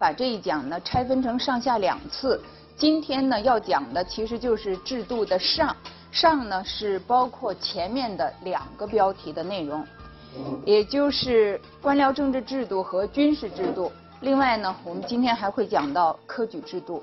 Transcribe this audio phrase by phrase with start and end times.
[0.00, 2.40] 把这一讲呢拆分成上下两次。
[2.74, 5.76] 今天呢要讲的其实就是制度的上，
[6.10, 9.86] 上呢是包括前面的两个标题的内容，
[10.64, 13.92] 也就是官僚政治制度和军事制度。
[14.22, 17.02] 另外呢，我们今天还会讲到科举制度。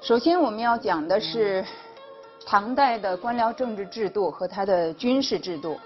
[0.00, 1.64] 首先我们要讲的是
[2.44, 5.78] 唐代的官僚政治制度和它的军事制度。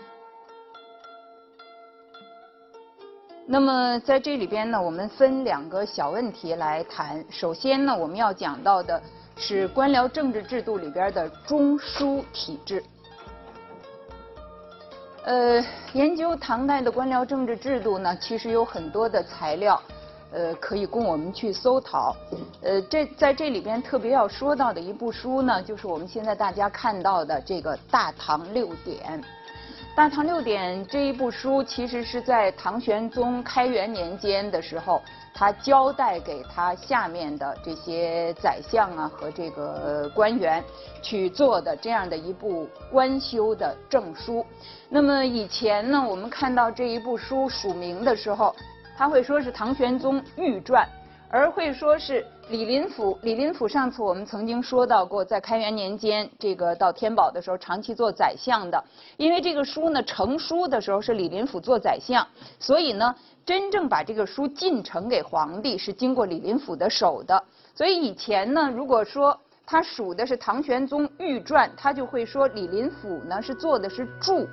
[3.48, 7.24] 那么在这里边呢，我们分两个小问题来谈。
[7.30, 9.00] 首先呢，我们要讲到的
[9.36, 12.82] 是官僚政治制度里边的中枢体制。
[15.24, 19.80] 呃，研究唐代的官僚政治制度呢，其实有很多的材料，
[20.32, 22.16] 呃，可以供我们去搜讨。
[22.62, 29.22] 呃，这在这里边特别要说到的一部书呢，就是我们现在大家看到的这个《大唐六典》。
[29.96, 35.00] 《大唐六典》这一部书，其实是在唐玄宗开元年间的时候，
[35.32, 40.62] 他交代给他下面的这些宰相啊和这个官员
[41.00, 44.44] 去做的这样的一部官修的证书。
[44.90, 48.54] 那么以前呢，我们看到这一部书署名的时候，
[48.98, 50.86] 他会说是唐玄宗御传。
[51.28, 58.82] 而会说是李林甫，李林甫上次我们曾经说到过，在开元年间，这个到天宝的时候，长期做宰相的。
[59.16, 62.26] 因为这个书呢，成书的时候是李林甫做宰相，
[62.60, 67.42] 所以呢，真正把这个书进呈给皇帝是经过李林甫的手的。
[67.74, 74.46] 所以以前呢，如果说他属的是唐玄宗御传，他就会说李林甫呢是做的是注。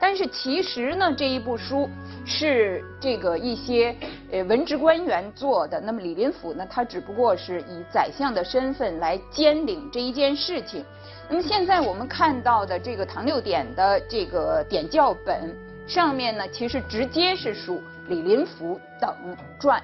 [0.00, 1.88] 但是其实呢，这一部书
[2.24, 3.94] 是这个一些
[4.30, 5.80] 呃文职官员做的。
[5.80, 10.84] 那么李林甫呢，他只不过是以宰相的身份来兼领这一件事情。
[11.28, 15.54] 那么现在我们看到的这个《唐六典》的这个典教本
[15.86, 19.12] 上面呢，其实直接是属李林甫等
[19.58, 19.82] 传。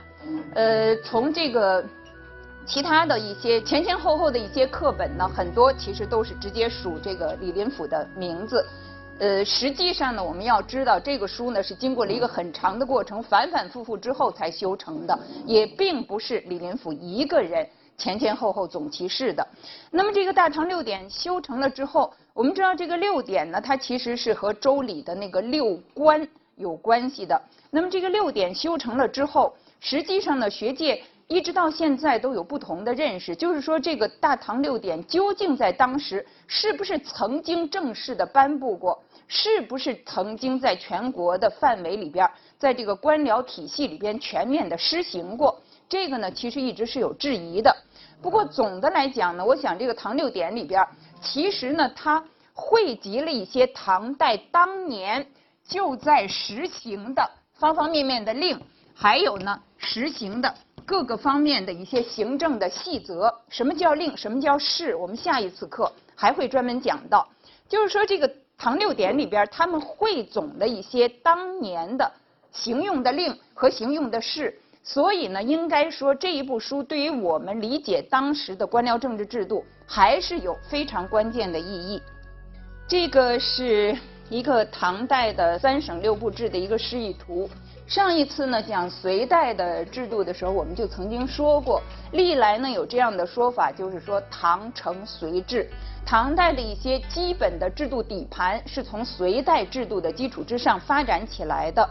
[0.55, 1.85] 呃，从这个
[2.65, 8.65] 其他的一些前前后后的一些课本呢，很多其实都是直接属这个李林甫的名字。
[9.21, 17.67] 呃，实际上呢，我们要知道这个书呢是经过了一个很长的过程，反反复复之后才修成的，也并不是李林甫一个人
[17.97, 19.47] 前前后后总其事的。
[19.91, 26.27] 那么这个《大唐六典》修成了之后，我们知道这个六典呢，它其实是和周礼的那个六官
[26.57, 27.41] 有关系的。
[27.71, 39.03] 那么这个六典修成了之后，实际上呢，学界一直到现在都有不同的认识，就是说这个《大唐六典》究竟在当时是不是曾经正式的颁布过？
[39.27, 45.59] 是不是曾经在全国的范围里边，在这个官僚体系里边全面的施行过？
[45.89, 47.75] 这个呢，其实一直是有质疑的。
[48.21, 50.87] 不过总的来讲呢，我想这个《唐六典》里边，
[51.23, 55.27] 其实呢，它汇集了一些唐代当年
[55.67, 58.61] 就在实行的方方面面的令，
[58.95, 60.55] 还有呢，实行的
[60.87, 63.35] 各个方面的一些行政的细则。
[63.49, 64.17] 什么叫令？
[64.17, 64.95] 什么叫事？
[64.95, 67.29] 我们下一次课还会专门讲到。
[67.69, 68.31] 就是说这个。
[68.57, 72.11] 唐六典里边，他们汇总的一些当年的
[72.53, 82.01] 行用的令和行用的事，所以呢，应该说这一部书对于我们理解当时的官僚政治制度还是有非常关键的意义。
[82.87, 83.95] 这个是
[84.31, 87.51] 一个唐代的三省六部制的一个示意图。
[87.87, 91.83] 上一次呢讲隋代的制度的时候，我们就曾经说过，
[92.13, 95.69] 历来呢有这样的说法，就是说唐承隋制。
[96.07, 101.89] 唐代的一些基本的制度底盘是从隋代制度的基础之上发展起来的。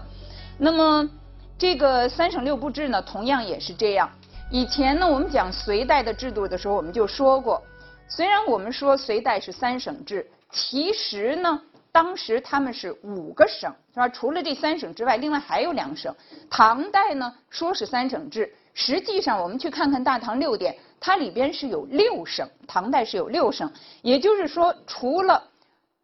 [0.58, 1.10] 那么，
[1.58, 4.10] 这个三省六部制呢，同样也是这样。
[4.52, 7.62] 以前呢，我们讲隋代的制度的时候，我们就说过，
[8.08, 11.60] 虽然我们说隋代是三省制，其实呢，
[11.94, 14.10] 当时他们是五个省，是吧？
[14.10, 16.14] 除了这三省之外，另外还有两省。
[16.50, 20.74] 唐代呢，说是三省制，实际上我们去看看《大唐六典》。
[21.00, 25.44] 它里边是有六省，唐代是有六省，也就是说，除了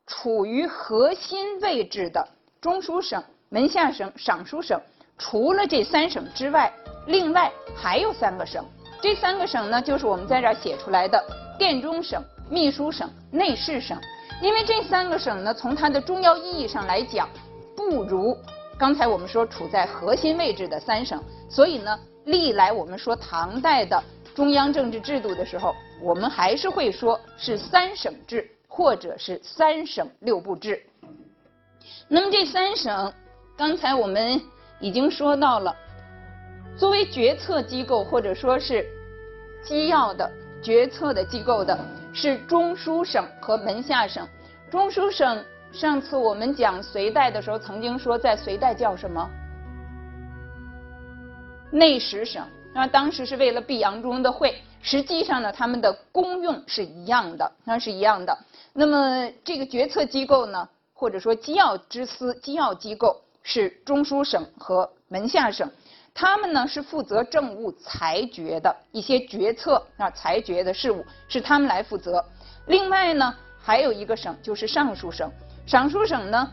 [0.06, 2.24] 处于核心位置的
[2.62, 4.80] 中书省、门下省、尚书省，
[5.18, 6.71] 除了这三省之外，
[7.07, 8.63] 另外还有三个省。
[9.01, 11.19] 这三个省呢，就是我们在这儿写出来的
[11.57, 13.97] 殿中省、秘书省、内侍省。
[14.41, 17.30] 因为这三个省呢，从它的重要意义上来讲，
[17.75, 18.38] 不如
[18.77, 24.01] 刚才我们说处在核心位置的三省，所以呢，历来我们说唐代的。
[24.36, 30.81] 中央政治制度的时候，我们还是会说是三省制，或者是三省六部制。
[32.07, 33.12] 那么这三省，
[33.57, 34.41] 刚才我们
[34.80, 35.75] 已经说到了，
[36.77, 38.86] 作为决策机构或者说是
[39.62, 40.31] 机要的
[40.63, 41.77] 决策的机构的，
[42.14, 44.28] 是中书省和门下省。
[44.70, 49.30] 中书省上次我们讲隋代的时候，曾经说在隋代叫什么？
[51.72, 58.38] 内史省，那当时是为了避扬中的会，实际上呢，他们的功用是一样的，那是一样的。
[58.74, 65.70] 那么这个决策机构呢，或者说机要之司、机要机构是中书省和门下省，
[66.14, 72.24] 他们呢是负责政务裁决的一些决策啊，裁决的事务是他们来负责。
[72.68, 75.32] 另外呢，还有一个省就是尚书省，
[75.66, 76.52] 尚书省呢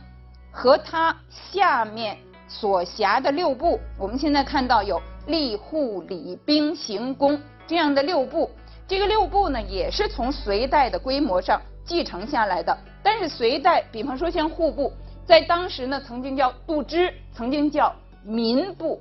[0.51, 2.17] 和它下面
[2.49, 8.51] 所辖的六部，我们现在看到有吏、户、礼、兵、刑、工这样的六部，
[8.87, 11.61] 这个六部呢也是从隋代的规模上。
[11.89, 14.93] 继承下来的，但是隋代，比方说像户部，
[15.25, 17.95] 在当时呢，曾经叫度支，曾经叫
[18.25, 19.01] 民部。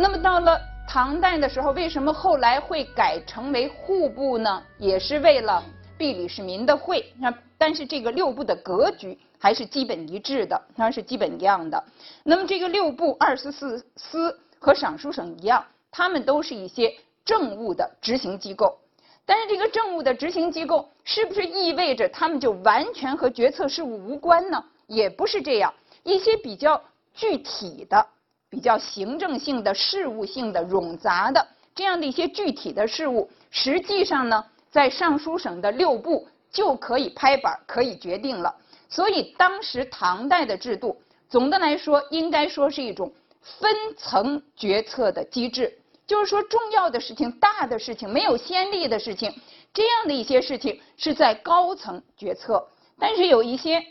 [0.00, 4.62] 那么到了唐代的时候，为什么后来会改成为户部呢？
[4.78, 5.60] 也是为了
[5.98, 7.04] 避李世民的讳。
[7.18, 11.82] 那但是这个六部的格局还是基本一致的，它是基本一样的。
[12.22, 18.78] 那么这个六部二十四司和尚书省一样，他们都是一些政务的执行机构。
[19.26, 24.64] 但是这个政务的执行机构是不是意味着他们就完全和决策事务无关呢？
[24.86, 25.74] 也不是这样，
[26.04, 26.80] 一些比较
[27.12, 28.06] 具体的、
[28.50, 38.54] 比较行政性的事务性的冗杂的这样的一些具体的事务，实际上呢，在尚书省的六部就可以拍板可以决定了。
[38.88, 43.12] 所以当时唐代的制度，总的来说应该说是一种
[43.42, 45.78] 分层决策的机制。
[46.06, 49.30] 就是说，重要的事情、大的事情、没有先例的事情，
[49.74, 52.56] 这样的一些事情是在高层决策；
[52.98, 53.84] 但是有一些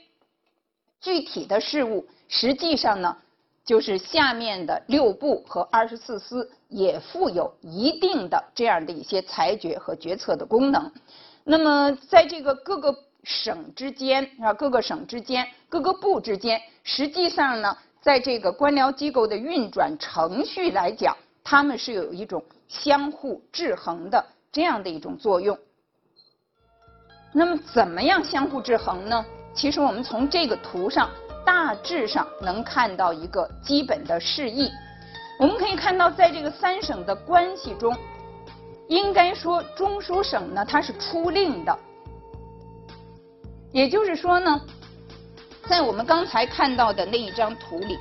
[1.00, 3.16] 具体的事物，实际上呢，
[3.68, 10.90] 就是下面的六部和二十四司也负有一定的这样的一些裁决和决策的功能。
[11.44, 21.16] 那么，在这个各个省之间啊，各个省之间、各个部之间，实际上呢，在这个官僚机构的运转程序来讲。
[21.44, 25.58] 他们是有一种相互制衡的这样的一种作用。
[27.34, 29.26] 那么，怎么样相互制衡呢？
[29.54, 31.10] 其实我们从这个图上
[31.48, 34.70] 大致上能看到一个基本的示意。
[35.40, 37.96] 我们可以看到，在这个三省的关系中，
[38.90, 41.80] 应该说中书省呢，它是出令的。
[43.72, 44.60] 也就是说呢，
[45.70, 47.98] 在我们刚才看到的那一张图里，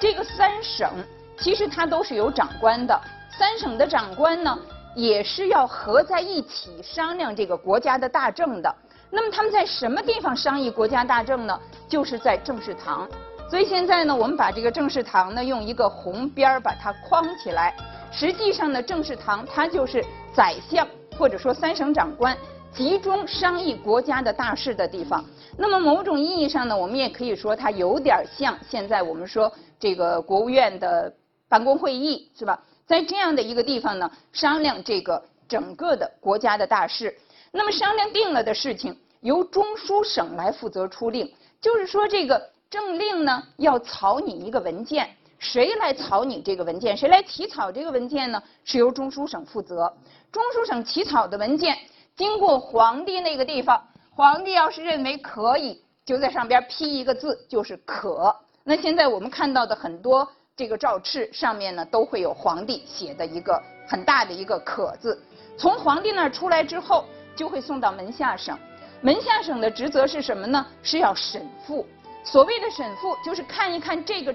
[0.00, 0.90] 这个三省。
[1.36, 2.98] 其实它都是有长官的，
[3.38, 4.58] 三省的长官呢，
[4.94, 8.74] 也是要合在一起商量这个国家的大政的。
[9.10, 11.60] 那么他们在什么地方商议国家大政呢？
[11.88, 13.08] 就是在政事堂。
[13.50, 17.74] 所以现在呢，我们把这个政事堂呢，用一个红边把它框起来。
[18.12, 20.86] 实际上呢，政事堂它就是宰相
[21.18, 22.36] 或者说三省长官
[22.72, 25.24] 集中商议国家的大事的地方。
[25.56, 31.12] 那么某种意义上呢，我们也可以说它有点像现在我们说这个国务院的。
[31.50, 32.62] 办公会议是吧？
[32.86, 37.12] 在这样的一个地方呢，商量这个整个的国家的大事。
[37.52, 41.32] 那么商量定了的事情，由中书省来负责出令。
[41.60, 46.96] 就是说，这个政令呢，要草拟一个文件，谁来草拟这个文件？
[46.96, 48.42] 谁来起草这个文件呢？
[48.64, 49.92] 是由中书省负责。
[50.30, 51.76] 中书省起草的文件，
[52.16, 53.82] 经过皇帝那个地方，
[54.14, 58.34] 皇帝要是认为可以，就在上边批一个字，就是可。
[58.62, 60.28] 那现在我们看到的很多。
[60.56, 65.18] 这个诏敕上面呢，都会有皇帝写的一个很大的一个“可”字。
[65.56, 67.06] 从皇帝那儿出来之后，
[67.40, 68.54] 就会送到门下省。
[69.00, 70.66] 门下省的职责是什么呢？
[70.82, 71.86] 是要审复。
[72.22, 74.34] 所谓的审复，就是看一看这个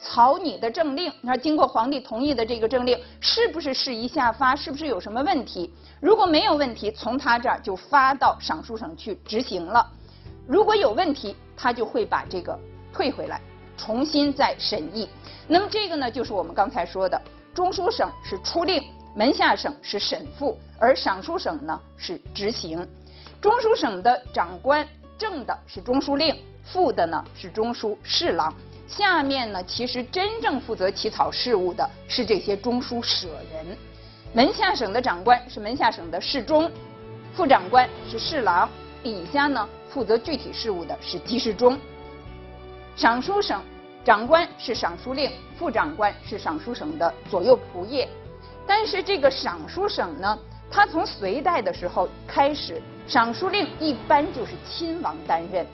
[0.00, 5.72] 草拟的政令，那经过皇帝同意的这个政令，是不是适宜下发，是不是有什么问题？
[6.00, 9.88] 如果没有问题，从他这儿就发到尚书省去执行了。
[10.44, 12.58] 如果有问题，他就会把这个
[12.92, 13.40] 退回来。
[13.76, 15.08] 重新再审议，
[15.46, 17.20] 那么这个呢，就是我们刚才说的，
[17.54, 18.82] 中书省是出令，
[19.16, 22.86] 门下省是审复，而尚书省呢是执行。
[23.40, 28.52] 中书省的长官正的是中书令，副的呢是中书侍郎，
[28.88, 33.76] 下面呢其实真正负责起草事务的是这些中书舍人。
[34.32, 36.68] 门下省的长官是门下省的侍中，
[37.36, 38.68] 副长官是侍郎，
[39.00, 41.78] 底下呢负责具体事务的是机事中。
[42.96, 43.62] 尚书省
[44.04, 48.08] 长官是尚书令，副长官是尚书省的左右仆射。
[48.66, 50.38] 但是这个尚书省呢，
[50.70, 55.66] 它从隋代的时候开始，尚书令一般就是亲王担任。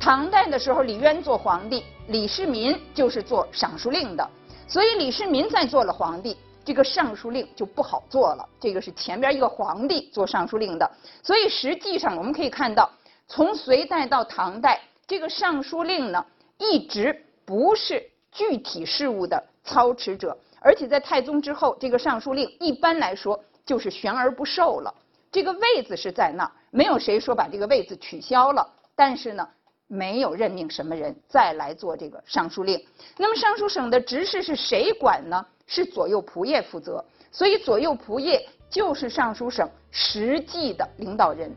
[0.00, 4.30] 唐代的时候，李渊做皇帝，李世民就是做尚书令的。
[4.68, 8.48] 所以李世民在做了皇帝，这个尚书令就不好做了。
[8.60, 10.90] 这个是前边一个皇帝做尚书令的。
[11.22, 12.88] 所以实际上我们可以看到，
[13.26, 16.24] 从隋代到唐代，这个尚书令呢。
[16.60, 20.36] 一直不是具体事务的操持者。
[20.60, 24.92] 而且在太宗之后，这个尚书令一般来说就是悬而不受了。
[25.30, 28.66] 这个位子是在那儿，没有谁说把这个位子取消了。
[28.96, 29.48] 但是呢，
[29.86, 32.82] 没有任命什么人再来做这个尚书令。
[33.16, 35.46] 那么尚书省的执事是谁管呢？
[35.66, 37.04] 是左右仆射负责。
[37.30, 41.54] 所以左右仆射就是尚书省实际的领导人。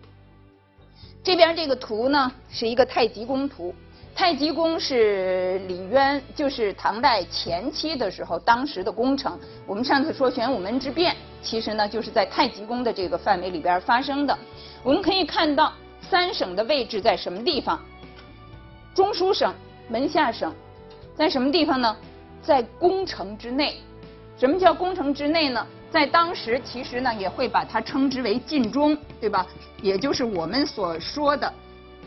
[1.23, 3.73] 这边这个图呢，是一个太极宫图。
[4.13, 9.39] 太极宫是李渊，就是唐代前期的时候，当时的工程。
[9.65, 14.37] 我们上次说玄武门之变，其实呢就是在太极宫的这个范围里边发生的。
[14.83, 15.73] 我们可以看到
[16.09, 17.79] 三省的位置在什么地方？
[18.93, 19.53] 中书省、
[19.87, 20.53] 门下省
[21.15, 21.95] 在什么地方呢？
[22.43, 23.77] 在宫城之内。
[24.37, 25.65] 什么叫宫城之内呢？
[25.89, 29.47] 在当时其实呢也会把它称之为晋中，对吧？
[29.81, 31.51] 也就是我们所说的。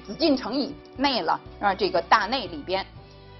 [0.06, 2.84] 紫禁城以内了啊，这个大内里边，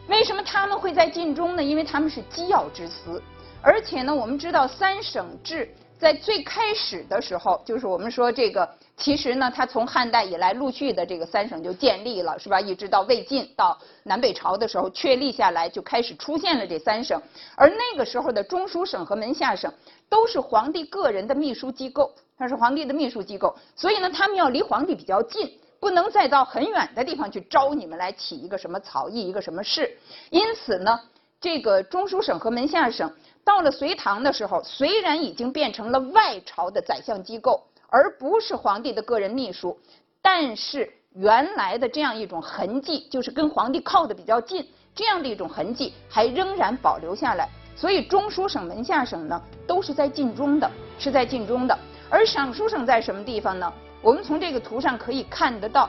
[0.09, 1.63] 为什么他们会在晋中呢？
[1.63, 3.23] 因为他们是机要之司，
[3.61, 12.61] 而且呢，我们知道三省制在最开始的时候，就是我们说这个，其实呢，它从汉代以来陆续的这个三省就建立了，是吧？
[12.61, 17.21] 一直到魏晋到南北朝的时候确立下来，就开始出现了这三省。
[17.57, 19.73] 而那个时候的中书省和门下省
[20.09, 25.59] 都是皇帝个人的秘书机构，它是皇帝的秘书机构，所以呢，他们要离皇帝比较近。
[25.85, 29.95] 不能再到很远的地方去招你们来起一个什么草议一个什么事，
[30.31, 30.99] 因此呢，
[31.39, 33.13] 这个中书省和门下省
[33.45, 39.79] 到了隋唐的时候，虽然已经变成了外朝的宰相机构，而不是皇帝的个人秘书，
[40.23, 47.47] 但是原来的这样一种痕迹，就是跟皇帝靠的比较近这样的一种痕迹，还仍然保留下来。
[47.77, 51.79] 所以中书省、门下省呢，都是在晋中的，是在晋中的。
[52.09, 53.71] 而尚书省在什么地方呢？
[54.05, 55.89] 我们从这个图上可以看得到，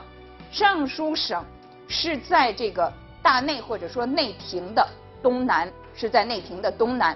[0.50, 1.44] 尚书省
[1.86, 2.90] 是在这个
[3.22, 4.88] 大内或者说内廷的
[5.22, 7.14] 东南，是在内廷的东南。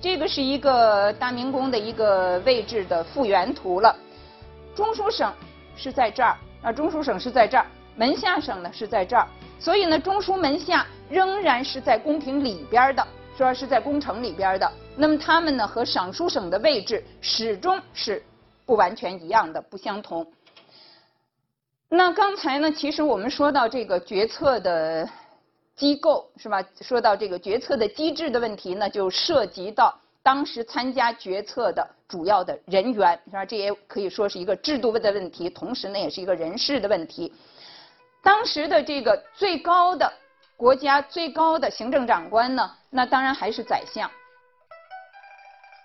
[0.00, 3.92] 这个是一个大明宫的一个位置的复原图了。
[4.72, 5.32] 中书省
[5.76, 9.26] 是在这儿，啊，中书省是在这儿，门下省呢是在这儿，
[9.58, 13.04] 所以呢，中书门下仍然是在宫廷里边的，
[13.36, 14.72] 说是在宫城里边的。
[14.94, 18.22] 那么他们呢和尚书省的位置始终是。
[18.68, 20.30] 不完全一样的，不相同。
[21.88, 25.08] 那刚才呢，其实我们说到这个决策的
[25.74, 26.62] 机构是吧？
[26.82, 33.42] 说到这个决策的机制的问题呢，就涉及到当时参加决策的主要的人员是吧？
[33.42, 37.32] 这也可以说是一个制度的问题，同时呢，也是一个人事的问题。
[38.22, 40.12] 当时的这个最高的
[40.58, 44.10] 国家最高的行政长官呢，那当然还是宰相。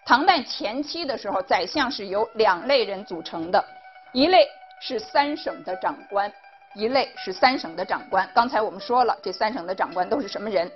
[0.05, 3.63] 唐代前期的时候，宰相是由两类人组成的，
[4.12, 4.48] 一类
[4.81, 6.31] 是三省的长官，
[6.75, 8.29] 一类是三省的长官。
[8.33, 10.69] 刚才我们说了，这三省的长官都是什么人？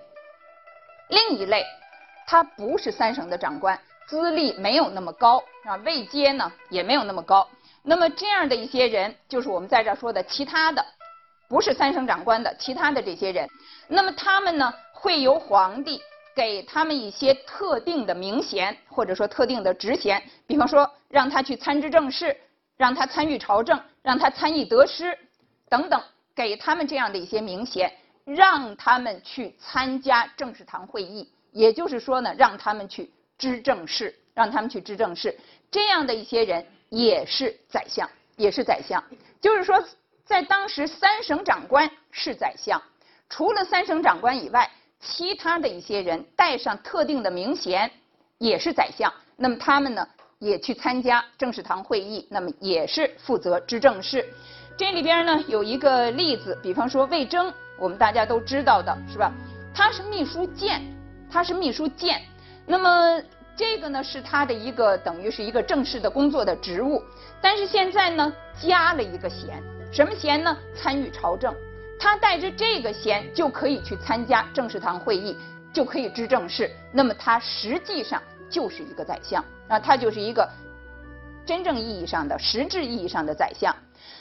[1.09, 1.65] 另一类，
[2.25, 7.45] 他不是三省的长官，资历没有那么高啊，位阶呢也没有那么高。
[7.83, 10.85] 那么这样的一些人，就是我们在这说的其他的，
[11.49, 13.47] 不是三省长官的其他的这些人。
[13.89, 16.01] 那么他们呢，会由皇帝。
[16.37, 22.37] 给他们一些特定的名衔，或者说特定的职衔，比方说让他去参知政事，
[22.77, 25.17] 让他参与朝政，让他参议得失
[25.67, 25.99] 等等，
[26.35, 27.91] 给他们这样的一些名衔，
[28.23, 35.35] 让他们去参加政事堂会议，也就是说呢，让他们去知政事，让他们去知政事，
[35.71, 39.03] 这样的一些人也是宰相，也是宰相。
[39.41, 39.83] 就是说，
[40.23, 42.79] 在当时三省长官是宰相，
[43.27, 44.69] 除了三省长官以外。
[45.09, 47.89] 其他的一些人带上特定的名衔，
[48.37, 49.11] 也是宰相。
[49.37, 50.05] 那么他们呢，
[50.37, 54.27] 也去参加政事堂会议，那么也是负责知政事。
[54.77, 59.31] 这里边呢有一个例子，比方说魏征，我们大家都知道的是吧？
[59.73, 60.81] 他是秘书监，
[61.31, 62.21] 他是秘书监。
[62.65, 63.21] 那么
[63.55, 67.01] 这个呢是他的一个等于是一个正式的工作的职务。
[67.41, 70.55] 但是现在呢加了一个衔，什么衔呢？
[70.75, 71.55] 参与朝政。
[71.99, 75.35] 他带着这个衔就可以去参加政事堂会议，
[75.73, 76.69] 就可以知政事。
[76.91, 80.47] 那么他实际上就是一个宰相啊，他就是一个
[81.45, 83.75] 真正意义上的、实质意义上的宰相。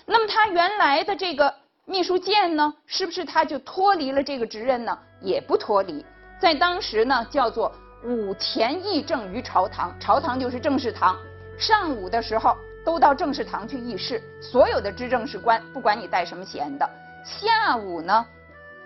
[0.06, 1.54] 那么他原来的这个
[1.84, 4.98] 秘书监呢，是不是他就脱离了这个职任呢？
[5.20, 6.04] 也不脱离，
[6.38, 7.72] 在当时呢叫做
[8.04, 11.16] 午前议政于朝堂，朝堂就是政事堂。
[11.58, 16.88] 上午的时候都到政事堂去议事，所有的知政事官，不管你带什么衔的。
[17.26, 18.24] 下午呢，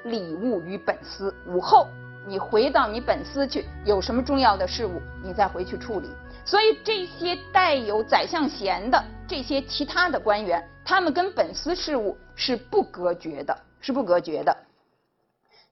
[0.04, 1.35] 礼物于本司。
[1.47, 1.87] 午后
[2.26, 6.09] 你回到你本司去，有什么重要的事务，你再回去处理。
[6.44, 14.56] 所以这些带有宰相衔的这些其他的官员，他们跟本司事务是不隔绝的，是不隔绝的。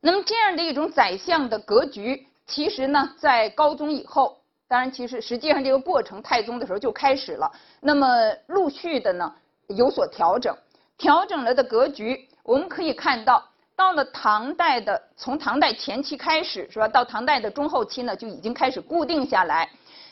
[0.00, 4.36] 那么这样的一种宰相的格局，其实呢，在高宗以后，
[4.68, 7.50] 当然其实实际上这个过程太宗的时候就开始了。
[7.80, 8.06] 那么
[8.46, 9.34] 陆续的呢
[9.68, 10.54] 有所调整，
[10.98, 16.88] 调整了的格局，我们可以看到，到了唐代的从唐代前期开始是吧？
[16.88, 19.68] 到唐代的中后期呢，就已经开始固定下来。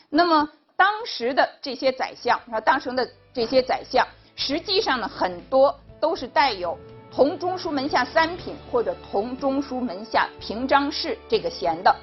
[0.07, 6.77] 那么当时的这些宰相啊，当时的这些宰相，实际上呢很多都是带有
[7.11, 11.95] 同中书门下三品或者同中书门下平章事这个衔的。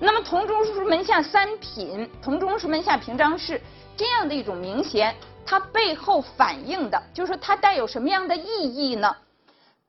[0.00, 3.60] 那么同中书门下三品、同中书门下平章事
[3.96, 5.14] 这样的一种名衔，
[5.46, 9.16] 它背后反映的就是说它带有什么样的意义呢？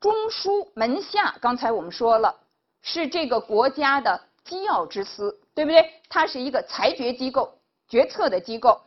[0.03, 2.35] 中书门下，刚才我们说了，
[2.81, 5.89] 是这个国家的机要之司，对不对？
[6.09, 7.57] 它是一个裁决机构、
[7.87, 8.81] 决策的机构。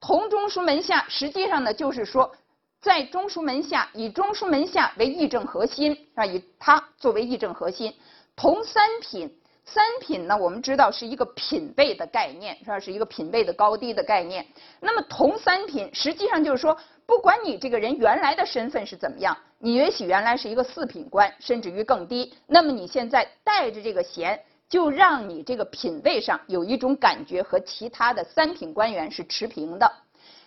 [0.00, 2.34] 同中书门下，实际上呢，就是说，
[2.80, 7.94] 在中书门下，以中书门下为议政核心，啊，以它作为议政核心。
[8.34, 9.41] 同三品。
[9.64, 12.80] 三品呢，我们知道是一个品位的概念，是吧？
[12.80, 14.44] 是一个品位的高低的概念。
[14.80, 16.76] 那么同三品，实际上就是说，
[17.06, 29.90] 不管你这个人原来的身份是怎么样，你也许原来是一个四品官，甚至于更低，那么你现在带着这个衔，就让你这个品位上有一种感觉和其他的三品官员是持平的。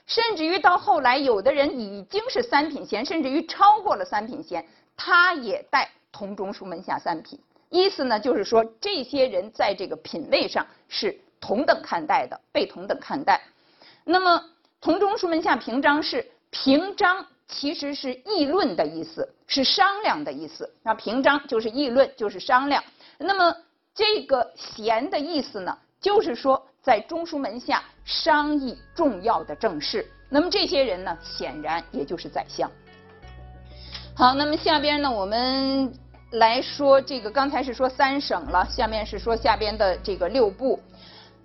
[0.06, 4.64] 甚至于到后来，有的人已经是三品衔，甚至于超过了三品衔，
[4.96, 7.40] 他也带同中书门下三品。
[7.76, 13.42] 意思呢，就是说这些人在这个品位上是同等看待的，被同等看待。
[14.06, 14.42] 那么
[14.80, 20.72] 同中书门下平章事，平章其实是议论的意思，是商量的意思。
[20.84, 22.82] 那平章就是议论，就是商量。
[23.18, 23.54] 那么
[23.94, 30.10] 这个贤的意思呢，就是说在中书门下商议重要的政事。
[30.30, 32.72] 那么这些人呢，显然也就是宰相。
[34.16, 35.94] 好，那么下边呢，我们。
[36.36, 40.80] 来说这个，刚才是说三省了，下面是说下边的这个六部。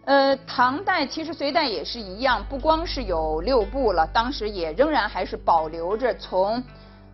[0.04, 6.62] 呃，唐代其实隋代也是一样，不光是有六部了，当时也仍然还是保留着从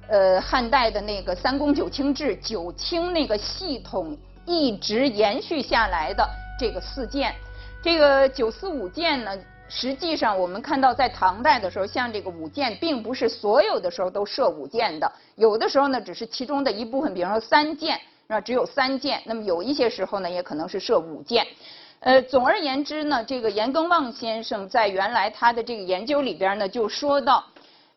[0.08, 7.34] 呃汉代的那个三公九卿制，九卿那个系统一直延续下来的这个四件。
[7.82, 9.36] 这个九司五件呢。
[9.68, 19.20] 实际上，我们看到在唐代的时候，像这个五谏，并不是所有的时候都设五谏的，有的时候呢，只是其中的一部分，比方说三谏，那只有三谏。
[19.24, 21.46] 那么有一些时候呢，也可能是设五谏。
[22.00, 27.44] 呃，总而言之呢，这个严耕望先生在原来他的这个研究里边呢，就说到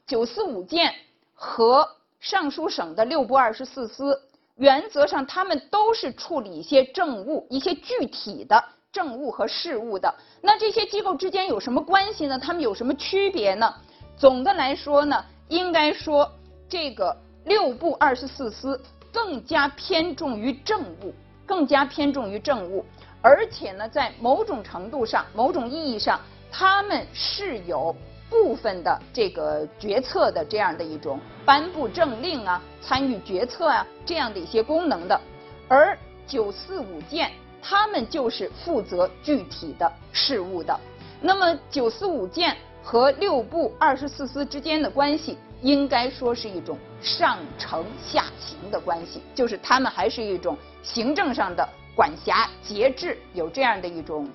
[0.08, 0.92] 九四五谏
[1.36, 1.88] 和
[2.20, 4.20] 尚书省的六部二十四司，
[4.56, 8.62] 原则上他们都是处理一些政务，一些具体的。
[8.92, 12.40] 政务和事务的，那这些机构之间有什么关系呢？
[12.40, 13.74] 他们有什么区别呢？
[14.18, 16.30] 总的来说呢，应该说
[16.68, 18.82] 这个六部二十四司
[19.14, 21.14] 更加偏重于政务，
[21.46, 22.84] 更加偏重于政务，
[23.22, 26.20] 而且呢，在某种程度上、某种意义上，
[26.52, 27.96] 他们是有
[28.28, 35.22] 部分的这个决策的这样的一种颁布政令啊、参与决策啊这样的一些功能的，
[35.68, 37.32] 而九四五件。
[37.62, 40.80] 他们就是负责具体的事务的。
[41.22, 54.30] 那么九四五舰和六部二十四司之间的关系，应该说是一种上承下行的关系，就是他们还是一种行政上的管辖节制，有这样的一种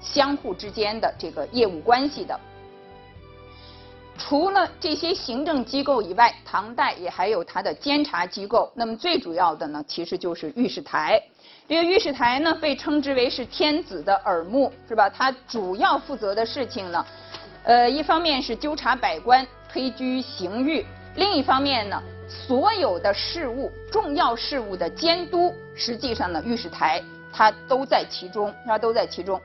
[0.00, 2.38] 相互之间的这个业务关系的。
[4.16, 8.70] 除了这些行政机构以外，唐代也还有它的监察机构。
[8.74, 11.20] 那么最主要的呢，其实就是御史台。
[11.68, 15.08] 这个御史台呢，被称之为是天子的耳目，是吧？
[15.08, 17.06] 它主要负责的事情呢，
[17.64, 20.84] 呃，一方面是纠察百官、推居刑狱；
[21.16, 29.40] 另一方面呢，所有的事务、重要事务的监督，实际上呢，御史台它都在其中，它都在其中。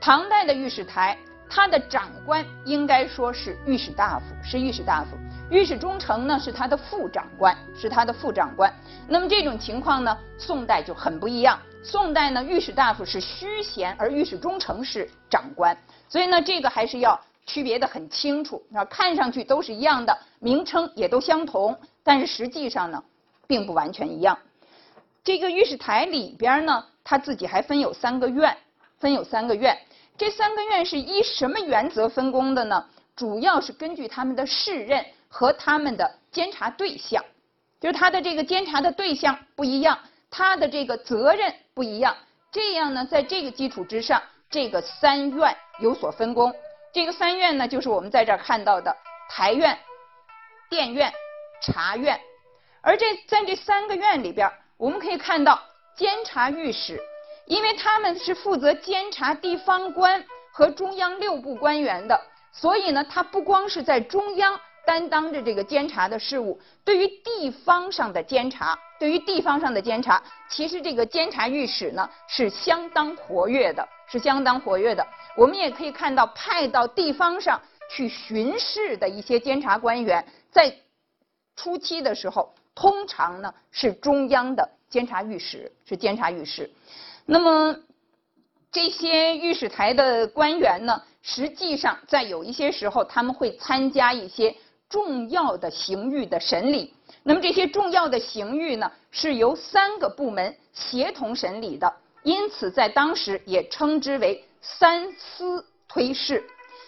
[0.00, 1.16] 唐代的御史台，
[1.54, 5.10] 他的长官应该说是御史大夫，是御史大夫。
[5.52, 8.74] 御史中丞呢是他的副长官，是他的副长官。
[9.06, 11.56] 那么这种情况呢，宋代就很不一样。
[11.84, 15.78] 宋代呢，御史大夫是虚衔，而御史中丞是长官。
[16.08, 18.60] 所以呢，这个还是要区别的很清楚。
[18.74, 23.00] 啊，看上去都是一样的，名称也都相同，但是实际上呢，
[23.46, 24.36] 并不完全一样。
[25.22, 28.56] 这个御史台里边呢，他自己还分有三个院，
[28.98, 29.78] 分有三个院。
[30.16, 32.86] 这三个院是依什么原则分工的呢？
[33.16, 35.04] 主要是根据他们的世任。
[35.36, 37.24] 和他们的监察对象，
[37.80, 39.98] 就是他的这个监察的对象不一样，
[40.30, 42.16] 他的这个责任不一样。
[42.52, 46.54] 这样呢，在这个基础之上，这个三院有所分工。
[46.92, 48.96] 这个三院呢，就是我们在这儿看到的
[49.28, 49.76] 台院、
[50.70, 51.12] 殿院、
[51.60, 52.20] 察院。
[52.80, 55.60] 而这在这三个院里边，我们可以看到
[55.96, 57.00] 监察御史
[57.46, 62.20] 因为他们是负责监察地方官和中央六部官员的，
[62.52, 75.06] 所以呢，他不光是在中央担当着这个监察的事务，对于地方上的监察，对于地方上的监察，其实这个监察御史呢是相当活跃的，是相当活跃的。
[75.36, 80.74] 我们也可以看到，派到地方上去巡视的一些监察官员，在
[81.56, 86.70] 初期的时候，通常呢是中央的监察御史，是监察御史。
[87.26, 87.76] 那么
[88.70, 94.54] 这些御史台的官员呢，实际上在有一些时候，他们会参加一些
[94.88, 96.94] 重要的刑狱的审理。
[97.22, 106.44] 那么这些重要的刑狱呢，是由三个部门协同审理的，因此在当时也称之为三司推事。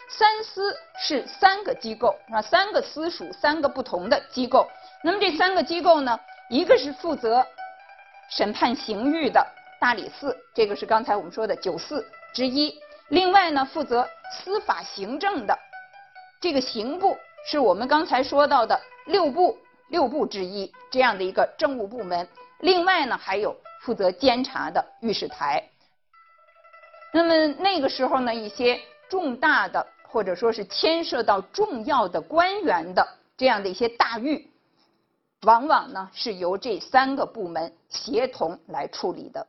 [0.09, 4.69] 三司是三个机构，啊，三个司属三个不同的机构。
[5.03, 7.45] 那么这三个机构呢，一个是负责
[8.29, 9.45] 审判刑狱的。
[9.79, 12.79] 大理寺，这个是刚才我们说的九寺之一。
[13.09, 15.57] 另外呢，负责司法行政的
[16.41, 19.57] 这个刑部，是我们刚才说到的六部
[19.89, 22.29] 六部之一这样的一个政务部门。
[22.61, 25.63] 另外呢，还有负责监察的御史台。
[27.13, 34.51] 那么那个时候呢，一些重大的或者说是牵涉到重要的官员的这样的一些大狱，
[35.43, 39.47] 往往呢是由这三个部门协同来处理的。